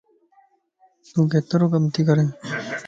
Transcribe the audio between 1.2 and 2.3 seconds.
ڪيترو ڪم تي ڪرين؟